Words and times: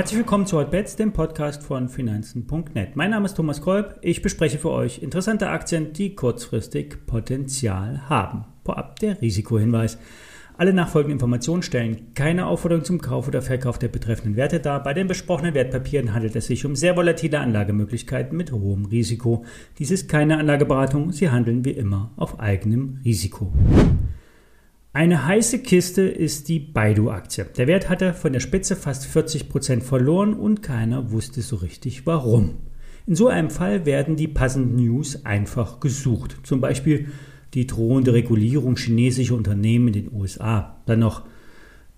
Herzlich 0.00 0.18
willkommen 0.18 0.46
zu 0.46 0.58
Hotbets, 0.58 0.96
dem 0.96 1.12
Podcast 1.12 1.62
von 1.62 1.88
Finanzen.net. 1.90 2.96
Mein 2.96 3.10
Name 3.10 3.26
ist 3.26 3.34
Thomas 3.34 3.60
Kolb. 3.60 3.98
Ich 4.00 4.22
bespreche 4.22 4.56
für 4.58 4.70
euch 4.70 5.02
interessante 5.02 5.50
Aktien, 5.50 5.92
die 5.92 6.14
kurzfristig 6.14 7.06
Potenzial 7.06 8.08
haben. 8.08 8.46
Vorab 8.64 8.98
der 8.98 9.20
Risikohinweis. 9.20 9.98
Alle 10.56 10.72
nachfolgenden 10.72 11.16
Informationen 11.16 11.62
stellen 11.62 12.14
keine 12.14 12.46
Aufforderung 12.46 12.84
zum 12.84 13.00
Kauf 13.00 13.28
oder 13.28 13.40
Verkauf 13.40 13.78
der 13.78 13.88
betreffenden 13.88 14.36
Werte 14.36 14.58
dar. 14.58 14.82
Bei 14.82 14.94
den 14.94 15.06
besprochenen 15.06 15.54
Wertpapieren 15.54 16.14
handelt 16.14 16.34
es 16.34 16.46
sich 16.46 16.64
um 16.64 16.76
sehr 16.76 16.96
volatile 16.96 17.38
Anlagemöglichkeiten 17.38 18.36
mit 18.36 18.52
hohem 18.52 18.86
Risiko. 18.86 19.44
Dies 19.78 19.90
ist 19.90 20.08
keine 20.08 20.38
Anlageberatung, 20.38 21.12
Sie 21.12 21.30
handeln 21.30 21.64
wie 21.64 21.70
immer 21.70 22.12
auf 22.16 22.40
eigenem 22.40 23.00
Risiko. 23.04 23.52
Eine 24.92 25.24
heiße 25.24 25.60
Kiste 25.60 26.02
ist 26.02 26.48
die 26.48 26.58
Baidu-Aktie. 26.58 27.46
Der 27.56 27.68
Wert 27.68 27.88
hatte 27.88 28.12
von 28.12 28.32
der 28.32 28.40
Spitze 28.40 28.74
fast 28.74 29.06
40 29.06 29.48
Prozent 29.48 29.84
verloren 29.84 30.34
und 30.34 30.64
keiner 30.64 31.12
wusste 31.12 31.42
so 31.42 31.54
richtig 31.54 32.06
warum. 32.06 32.56
In 33.06 33.14
so 33.14 33.28
einem 33.28 33.50
Fall 33.50 33.86
werden 33.86 34.16
die 34.16 34.26
passenden 34.26 34.74
News 34.74 35.24
einfach 35.24 35.78
gesucht. 35.78 36.38
Zum 36.42 36.60
Beispiel 36.60 37.06
die 37.54 37.68
drohende 37.68 38.14
Regulierung 38.14 38.76
chinesischer 38.76 39.36
Unternehmen 39.36 39.86
in 39.88 39.92
den 39.92 40.12
USA. 40.12 40.80
Dann 40.86 40.98
noch 40.98 41.22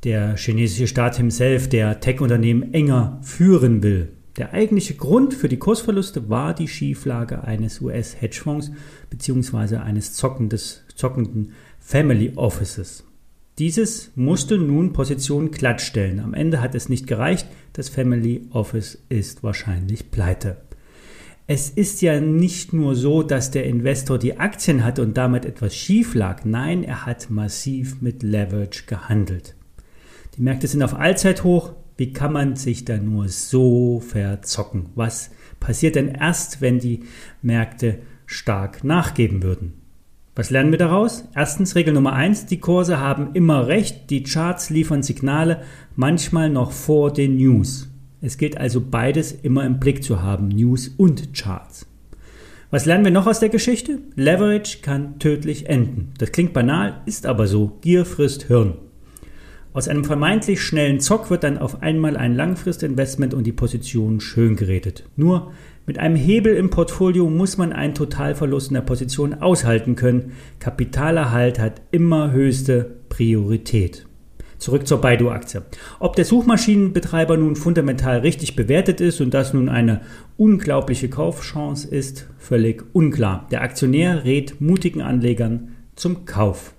der 0.05 0.37
chinesische 0.37 0.87
Staat 0.87 1.17
himself, 1.17 1.71
der 1.71 1.99
Tech-Unternehmen 2.01 2.75
enger 2.75 3.21
führen 3.23 3.83
will. 3.83 4.13
Der 4.37 4.53
eigentliche 4.53 4.95
Grund 4.95 5.35
für 5.35 5.49
die 5.49 5.59
Kursverluste 5.59 6.31
war 6.31 6.55
die 6.55 6.69
Schieflage 6.69 7.45
eines 7.45 7.81
US-Hedgefonds 7.81 8.71
bzw. 9.11 9.77
eines 9.77 10.15
zockenden 10.15 11.53
Family 11.85 12.33
Offices. 12.37 13.05
Dieses 13.59 14.13
musste 14.15 14.57
nun 14.57 14.95
Positionen 14.95 15.51
glattstellen. 15.51 16.21
Am 16.21 16.33
Ende 16.33 16.63
hat 16.63 16.75
es 16.75 16.89
nicht 16.89 17.07
gereicht. 17.07 17.47
Das 17.75 17.91
Family 17.91 18.47
Office 18.51 19.03
ist 19.11 19.43
wahrscheinlich 19.43 20.11
pleite. 20.11 20.59
Es 21.47 21.69
ist 21.69 22.01
ja 22.01 22.19
nicht 22.19 22.73
nur 22.73 22.95
so, 22.95 23.23
dass 23.23 23.51
der 23.51 23.67
Investor 23.67 24.19
die 24.19 24.39
Aktien 24.39 24.85
hat 24.85 25.01
und 25.01 25.19
damit 25.19 25.45
etwas 25.45 25.77
schief 25.77 26.15
lag. 26.15 26.45
Nein, 26.45 26.83
er 26.83 27.05
hat 27.05 27.29
massiv 27.29 28.01
mit 28.01 28.23
Leverage 28.23 28.85
gehandelt. 28.87 29.55
Die 30.39 30.43
Märkte 30.43 30.69
sind 30.69 30.83
auf 30.83 30.95
Allzeithoch. 30.95 31.75
Wie 31.99 32.15
kann 32.15 32.33
man 32.33 32.57
sich 32.57 32.87
da 32.87 32.97
nur 32.97 33.29
so 33.29 34.01
verzocken? 34.01 34.87
Was 34.95 35.31
passiert 35.61 35.97
denn 35.97 36.09
erst, 36.09 36.63
wenn 36.63 36.79
die 36.79 37.01
Märkte 37.43 37.99
stark 38.25 38.83
nachgeben 38.83 39.43
würden? 39.43 39.82
Was 40.35 40.49
lernen 40.49 40.71
wir 40.71 40.79
daraus? 40.79 41.25
Erstens 41.35 41.75
Regel 41.75 41.93
Nummer 41.93 42.15
eins: 42.15 42.47
die 42.47 42.59
Kurse 42.59 42.99
haben 42.99 43.35
immer 43.35 43.67
recht, 43.67 44.09
die 44.09 44.23
Charts 44.23 44.71
liefern 44.71 45.03
Signale, 45.03 45.63
manchmal 45.95 46.49
noch 46.49 46.73
vor 46.73 47.13
den 47.13 47.37
News. 47.37 47.91
Es 48.23 48.39
gilt 48.39 48.57
also 48.57 48.81
beides 48.81 49.33
immer 49.33 49.67
im 49.67 49.79
Blick 49.79 50.03
zu 50.03 50.23
haben, 50.23 50.49
News 50.49 50.89
und 50.89 51.35
Charts. 51.35 51.87
Was 52.71 52.87
lernen 52.87 53.05
wir 53.05 53.13
noch 53.13 53.27
aus 53.27 53.41
der 53.41 53.51
Geschichte? 53.51 53.99
Leverage 54.15 54.79
kann 54.81 55.19
tödlich 55.19 55.69
enden. 55.69 56.15
Das 56.17 56.33
klingt 56.33 56.55
banal, 56.55 57.03
ist 57.05 57.27
aber 57.27 57.47
so. 57.47 57.77
Gier 57.83 58.07
frisst 58.07 58.45
Hirn. 58.45 58.77
Aus 59.75 59.89
einem 59.89 60.05
vermeintlich 60.05 60.61
schnellen 60.61 61.01
Zock 61.01 61.31
wird 61.31 61.45
dann 61.45 61.57
auf 61.57 61.81
einmal 61.83 62.19
ein 62.19 62.35
Langfristinvestment 62.35 63.33
und 63.33 63.45
die 63.45 63.53
Position 63.53 64.21
schön 64.21 64.55
geredet. 64.55 65.05
Nur 65.17 65.53
mit 65.87 65.99
einem 65.99 66.15
Hebel 66.15 66.55
im 66.55 66.69
Portfolio 66.69 67.31
muss 67.31 67.57
man 67.57 67.73
einen 67.73 67.95
Totalverlust 67.95 68.69
in 68.69 68.75
der 68.75 68.83
Position 68.83 69.35
aushalten 69.35 69.97
können. 69.97 70.33
Kapitalerhalt 70.59 71.59
hat 71.59 71.81
immer 71.91 72.33
höchste 72.33 72.97
Priorität. 73.09 74.07
Zurück 74.59 74.87
zur 74.87 75.01
Baidu-Aktie. 75.01 75.63
Ob 75.99 76.17
der 76.17 76.25
Suchmaschinenbetreiber 76.27 77.37
nun 77.37 77.57
fundamental 77.57 78.19
richtig 78.19 78.55
bewertet 78.55 79.01
ist 79.01 79.21
und 79.21 79.33
das 79.33 79.55
nun 79.55 79.69
eine 79.69 80.03
unglaubliche 80.37 81.09
Kaufchance 81.09 81.89
ist, 81.89 82.29
völlig 82.39 82.85
unklar. 82.93 83.49
Der 83.51 83.63
Aktionär 83.63 84.25
rät 84.25 84.61
mutigen 84.61 85.01
Anlegern 85.01 85.73
zum 85.97 86.27
Kauf. 86.27 86.75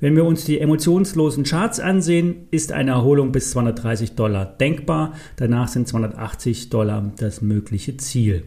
Wenn 0.00 0.16
wir 0.16 0.24
uns 0.24 0.46
die 0.46 0.58
emotionslosen 0.58 1.44
Charts 1.44 1.78
ansehen, 1.78 2.46
ist 2.50 2.72
eine 2.72 2.92
Erholung 2.92 3.32
bis 3.32 3.50
230 3.50 4.12
Dollar 4.12 4.46
denkbar. 4.46 5.12
Danach 5.36 5.68
sind 5.68 5.86
280 5.86 6.70
Dollar 6.70 7.12
das 7.18 7.42
mögliche 7.42 7.98
Ziel. 7.98 8.44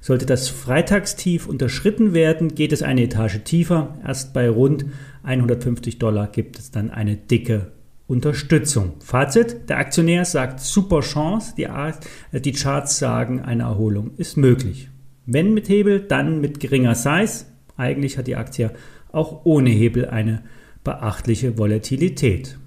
Sollte 0.00 0.26
das 0.26 0.48
Freitagstief 0.48 1.48
unterschritten 1.48 2.14
werden, 2.14 2.54
geht 2.54 2.72
es 2.72 2.82
eine 2.82 3.02
Etage 3.02 3.42
tiefer. 3.42 3.98
Erst 4.06 4.32
bei 4.32 4.48
rund 4.48 4.84
150 5.24 5.98
Dollar 5.98 6.28
gibt 6.28 6.60
es 6.60 6.70
dann 6.70 6.90
eine 6.90 7.16
dicke 7.16 7.72
Unterstützung. 8.06 8.94
Fazit, 9.00 9.68
der 9.68 9.78
Aktionär 9.78 10.24
sagt 10.24 10.60
super 10.60 11.00
Chance, 11.00 11.54
die, 11.56 11.64
äh, 11.64 12.40
die 12.40 12.52
Charts 12.52 12.98
sagen, 12.98 13.40
eine 13.40 13.64
Erholung 13.64 14.12
ist 14.18 14.36
möglich. 14.36 14.88
Wenn 15.26 15.52
mit 15.52 15.68
Hebel, 15.68 16.00
dann 16.00 16.40
mit 16.40 16.60
geringer 16.60 16.94
Size. 16.94 17.46
Eigentlich 17.76 18.18
hat 18.18 18.28
die 18.28 18.36
Aktie 18.36 18.70
auch 19.10 19.44
ohne 19.44 19.70
Hebel 19.70 20.08
eine 20.08 20.42
beachtliche 20.84 21.58
Volatilität. 21.58 22.58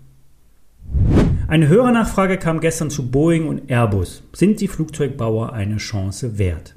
Eine 1.47 1.67
höhere 1.67 1.91
Nachfrage 1.91 2.37
kam 2.37 2.59
gestern 2.59 2.89
zu 2.89 3.11
Boeing 3.11 3.47
und 3.47 3.69
Airbus. 3.69 4.23
Sind 4.33 4.61
die 4.61 4.67
Flugzeugbauer 4.67 5.53
eine 5.53 5.77
Chance 5.77 6.37
wert? 6.37 6.75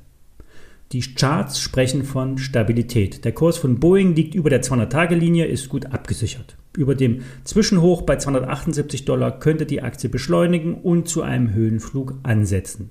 Die 0.92 1.00
Charts 1.00 1.60
sprechen 1.60 2.02
von 2.02 2.38
Stabilität. 2.38 3.24
Der 3.24 3.32
Kurs 3.32 3.58
von 3.58 3.78
Boeing 3.78 4.14
liegt 4.14 4.34
über 4.34 4.50
der 4.50 4.62
200-Tage-Linie, 4.62 5.46
ist 5.46 5.68
gut 5.68 5.86
abgesichert. 5.86 6.56
Über 6.76 6.94
dem 6.94 7.22
Zwischenhoch 7.44 8.02
bei 8.02 8.16
278 8.16 9.04
Dollar 9.04 9.38
könnte 9.38 9.66
die 9.66 9.82
Aktie 9.82 10.08
beschleunigen 10.08 10.74
und 10.74 11.08
zu 11.08 11.22
einem 11.22 11.52
Höhenflug 11.52 12.14
ansetzen. 12.22 12.90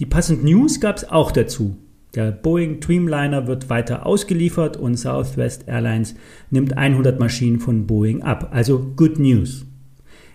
Die 0.00 0.06
passenden 0.06 0.46
News 0.46 0.80
gab 0.80 0.96
es 0.96 1.08
auch 1.08 1.30
dazu. 1.30 1.76
Der 2.18 2.32
Boeing 2.32 2.80
Dreamliner 2.80 3.46
wird 3.46 3.70
weiter 3.70 4.04
ausgeliefert 4.04 4.76
und 4.76 4.96
Southwest 4.96 5.68
Airlines 5.68 6.16
nimmt 6.50 6.76
100 6.76 7.20
Maschinen 7.20 7.60
von 7.60 7.86
Boeing 7.86 8.22
ab. 8.22 8.48
Also 8.50 8.92
Good 8.96 9.20
News. 9.20 9.66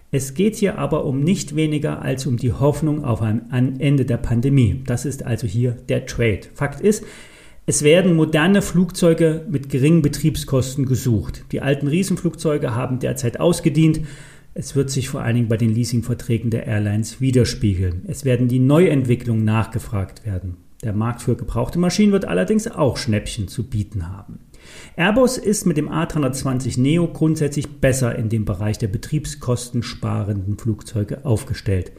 Es 0.09 0.33
geht 0.33 0.55
hier 0.55 0.77
aber 0.77 1.03
um 1.03 1.19
nicht 1.19 1.57
weniger 1.57 2.01
als 2.01 2.25
um 2.25 2.38
die 2.38 2.53
Hoffnung 2.53 3.03
auf 3.03 3.21
ein 3.21 3.81
Ende 3.81 4.05
der 4.05 4.16
Pandemie. 4.16 4.81
Das 4.88 5.03
ist 5.03 5.25
also 5.25 5.45
hier 5.45 5.71
der 5.89 6.05
Trade. 6.05 6.44
Fakt 6.53 6.79
ist, 6.79 7.03
es 7.66 7.83
werden 7.83 8.15
moderne 8.15 8.61
Flugzeuge 8.61 9.45
mit 9.50 9.69
geringen 9.69 10.01
Betriebskosten 10.01 10.85
gesucht. 10.85 11.44
Die 11.51 11.59
alten 11.59 11.89
Riesenflugzeuge 11.89 12.73
haben 12.73 13.00
derzeit 13.00 13.41
ausgedient. 13.41 14.00
Es 14.53 14.73
wird 14.77 14.89
sich 14.89 15.09
vor 15.09 15.21
allen 15.21 15.35
Dingen 15.35 15.47
bei 15.50 15.57
den 15.57 15.75
Leasingverträgen 15.75 16.50
der 16.50 16.65
Airlines 16.65 17.19
widerspiegeln. 17.19 18.03
Es 18.07 18.23
werden 18.23 18.47
die 18.47 18.59
Neuentwicklungen 18.59 19.44
nachgefragt 19.44 20.25
werden. 20.25 20.55
Der 20.83 20.94
Markt 20.94 21.21
für 21.21 21.35
gebrauchte 21.35 21.79
Maschinen 21.79 22.11
wird 22.11 22.25
allerdings 22.25 22.67
auch 22.67 22.97
Schnäppchen 22.97 23.47
zu 23.47 23.69
bieten 23.69 24.09
haben. 24.09 24.39
Airbus 24.95 25.38
ist 25.38 25.66
mit 25.66 25.77
dem 25.77 25.89
A320 25.89 26.79
Neo 26.79 27.07
grundsätzlich 27.07 27.79
besser 27.79 28.16
in 28.16 28.29
dem 28.29 28.45
Bereich 28.45 28.77
der 28.77 28.88
betriebskostensparenden 28.88 30.57
Flugzeuge 30.57 31.25
aufgestellt. 31.25 31.91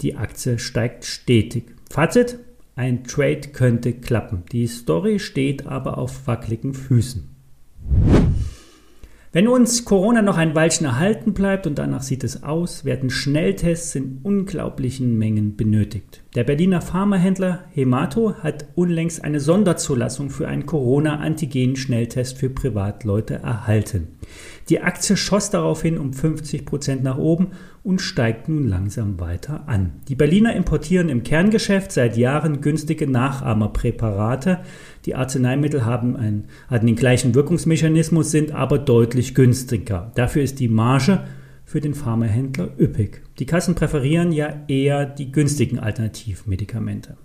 Die 0.00 0.16
Aktie 0.16 0.58
steigt 0.58 1.04
stetig. 1.04 1.64
Fazit: 1.90 2.38
Ein 2.76 3.04
Trade 3.04 3.48
könnte 3.52 3.92
klappen. 3.92 4.42
Die 4.52 4.66
Story 4.66 5.18
steht 5.18 5.66
aber 5.66 5.98
auf 5.98 6.26
wackeligen 6.26 6.74
Füßen. 6.74 7.33
Wenn 9.34 9.48
uns 9.48 9.84
Corona 9.84 10.22
noch 10.22 10.36
ein 10.36 10.54
Weilchen 10.54 10.86
erhalten 10.86 11.34
bleibt 11.34 11.66
und 11.66 11.76
danach 11.76 12.04
sieht 12.04 12.22
es 12.22 12.44
aus, 12.44 12.84
werden 12.84 13.10
Schnelltests 13.10 13.96
in 13.96 14.20
unglaublichen 14.22 15.18
Mengen 15.18 15.56
benötigt. 15.56 16.22
Der 16.36 16.44
Berliner 16.44 16.80
Pharmahändler 16.80 17.64
Hemato 17.72 18.34
hat 18.44 18.66
unlängst 18.76 19.24
eine 19.24 19.40
Sonderzulassung 19.40 20.30
für 20.30 20.46
einen 20.46 20.66
Corona-Antigen-Schnelltest 20.66 22.38
für 22.38 22.48
Privatleute 22.48 23.34
erhalten. 23.34 24.06
Die 24.68 24.80
Aktie 24.80 25.16
schoss 25.16 25.50
daraufhin 25.50 25.98
um 25.98 26.12
50 26.12 26.64
Prozent 26.64 27.02
nach 27.02 27.18
oben 27.18 27.48
und 27.82 28.00
steigt 28.00 28.48
nun 28.48 28.66
langsam 28.66 29.20
weiter 29.20 29.68
an. 29.68 29.94
Die 30.08 30.14
Berliner 30.14 30.54
importieren 30.54 31.08
im 31.08 31.22
Kerngeschäft 31.22 31.92
seit 31.92 32.16
Jahren 32.16 32.60
günstige 32.60 33.10
Nachahmerpräparate. 33.10 34.60
Die 35.06 35.14
Arzneimittel 35.14 35.84
haben, 35.84 36.16
einen, 36.16 36.44
hatten 36.68 36.86
den 36.86 36.96
gleichen 36.96 37.34
Wirkungsmechanismus, 37.34 38.30
sind 38.30 38.52
aber 38.52 38.78
deutlich 38.78 39.34
günstiger. 39.34 40.12
Dafür 40.14 40.42
ist 40.42 40.60
die 40.60 40.68
Marge 40.68 41.24
für 41.64 41.80
den 41.80 41.94
Pharmahändler 41.94 42.70
üppig. 42.78 43.22
Die 43.38 43.46
Kassen 43.46 43.74
präferieren 43.74 44.32
ja 44.32 44.62
eher 44.68 45.06
die 45.06 45.32
günstigen 45.32 45.78
Alternativmedikamente. 45.78 47.16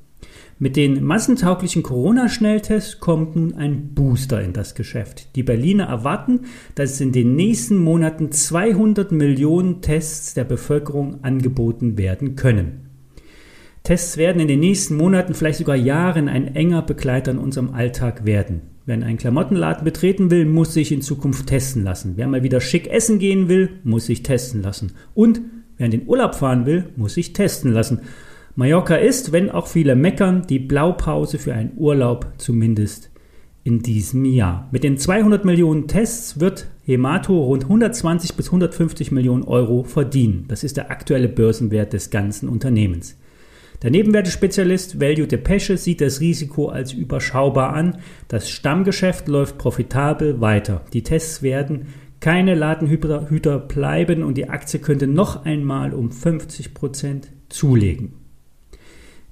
Mit 0.62 0.76
den 0.76 1.06
massentauglichen 1.06 1.84
Corona-Schnelltests 1.84 3.00
kommt 3.00 3.38
nun 3.38 3.54
ein 3.54 3.94
Booster 3.94 4.42
in 4.42 4.52
das 4.52 4.76
Geschäft. 4.76 5.36
Die 5.38 5.44
Berliner 5.44 5.86
erwarten, 5.86 6.42
dass 6.76 6.92
es 6.92 7.02
in 7.02 7.14
den 7.14 7.36
nächsten 7.38 7.78
Monaten 7.78 8.34
200 8.34 9.14
Millionen 9.14 9.82
Tests 9.82 10.34
der 10.34 10.44
Bevölkerung 10.44 11.24
angeboten 11.24 11.98
werden 11.98 12.36
können. 12.36 12.89
Tests 13.84 14.18
werden 14.18 14.42
in 14.42 14.48
den 14.48 14.60
nächsten 14.60 14.96
Monaten, 14.98 15.34
vielleicht 15.34 15.60
sogar 15.60 15.76
Jahren 15.76 16.28
ein 16.28 16.56
enger 16.56 16.82
Begleiter 16.82 17.32
in 17.32 17.38
unserem 17.38 17.74
Alltag 17.74 18.26
werden. 18.26 18.62
Wer 18.86 18.96
einen 18.96 19.18
Klamottenladen 19.18 19.84
betreten 19.84 20.32
will, 20.32 20.46
muss 20.46 20.74
sich 20.74 20.92
in 20.92 21.02
Zukunft 21.02 21.48
testen 21.48 21.84
lassen. 21.84 22.14
Wer 22.16 22.28
mal 22.28 22.44
wieder 22.44 22.60
schick 22.60 22.88
essen 22.88 23.20
gehen 23.20 23.48
will, 23.48 23.70
muss 23.84 24.08
sich 24.08 24.24
testen 24.24 24.64
lassen. 24.64 24.94
Und 25.14 25.42
wer 25.78 25.86
in 25.86 25.92
den 25.92 26.08
Urlaub 26.08 26.36
fahren 26.36 26.66
will, 26.66 26.90
muss 26.96 27.14
sich 27.14 27.34
testen 27.34 27.72
lassen. 27.72 28.02
Mallorca 28.56 28.96
ist, 28.96 29.32
wenn 29.32 29.52
auch 29.52 29.68
viele 29.68 29.96
meckern, 29.96 30.46
die 30.50 30.60
Blaupause 30.60 31.38
für 31.38 31.54
einen 31.54 31.74
Urlaub 31.78 32.34
zumindest 32.38 33.12
in 33.64 33.84
diesem 33.84 34.26
Jahr. 34.26 34.68
Mit 34.72 34.84
den 34.84 34.98
200 34.98 35.46
Millionen 35.46 35.88
Tests 35.88 36.40
wird 36.40 36.68
Hemato 36.84 37.38
rund 37.44 37.66
120 37.66 38.34
bis 38.36 38.48
150 38.48 39.12
Millionen 39.12 39.44
Euro 39.44 39.84
verdienen. 39.84 40.46
Das 40.48 40.64
ist 40.64 40.78
der 40.78 40.90
aktuelle 40.90 41.30
Börsenwert 41.30 41.94
des 41.94 42.10
ganzen 42.10 42.50
Unternehmens. 42.50 43.18
Der 43.82 43.92
Nebenwertespezialist 43.92 45.00
Value 45.00 45.28
Depeche 45.28 45.78
sieht 45.78 46.02
das 46.02 46.20
Risiko 46.20 46.68
als 46.68 46.92
überschaubar 46.92 47.74
an. 47.74 48.00
Das 48.28 48.50
Stammgeschäft 48.50 49.30
läuft 49.30 49.58
profitabel 49.58 50.42
weiter. 50.42 50.82
Die 50.92 51.04
Tests 51.04 51.42
werden 51.42 51.88
keine 52.20 52.56
Ladenhüter 52.56 53.60
bleiben 53.60 54.24
und 54.24 54.36
die 54.36 54.50
Aktie 54.50 54.80
könnte 54.80 55.08
noch 55.08 55.46
einmal 55.46 55.94
um 55.94 56.12
50 56.12 56.74
Prozent 56.74 57.30
zulegen. 57.48 58.14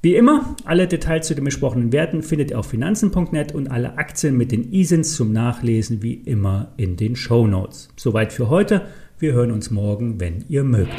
Wie 0.01 0.15
immer, 0.15 0.55
alle 0.63 0.87
Details 0.87 1.27
zu 1.27 1.35
den 1.35 1.43
besprochenen 1.43 1.91
Werten 1.91 2.21
findet 2.21 2.51
ihr 2.51 2.59
auf 2.59 2.67
finanzen.net 2.67 3.53
und 3.53 3.69
alle 3.69 3.97
Aktien 3.97 4.37
mit 4.37 4.53
den 4.53 4.71
ISINs 4.71 5.15
zum 5.15 5.33
Nachlesen 5.33 6.01
wie 6.01 6.13
immer 6.13 6.71
in 6.77 6.95
den 6.95 7.17
Show 7.17 7.47
Notes. 7.47 7.89
Soweit 7.97 8.31
für 8.31 8.47
heute. 8.49 8.83
Wir 9.19 9.33
hören 9.33 9.51
uns 9.51 9.71
morgen, 9.71 10.21
wenn 10.21 10.45
ihr 10.47 10.63
mögt. 10.63 10.93